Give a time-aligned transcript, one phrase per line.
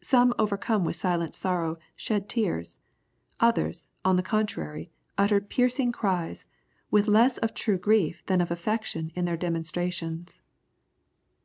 [0.00, 2.80] Some overcome with silent sorrow shed tears,
[3.38, 6.46] others, on the contrary, uttered piercing cries,
[6.90, 10.42] with less of true grief than of affectation in their demonstrations.